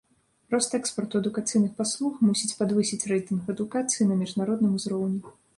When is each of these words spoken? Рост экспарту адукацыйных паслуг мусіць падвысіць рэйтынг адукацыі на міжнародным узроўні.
Рост 0.53 0.71
экспарту 0.77 1.19
адукацыйных 1.23 1.75
паслуг 1.83 2.25
мусіць 2.31 2.51
падвысіць 2.63 3.07
рэйтынг 3.15 3.55
адукацыі 3.55 4.11
на 4.15 4.21
міжнародным 4.25 4.71
узроўні. 4.81 5.21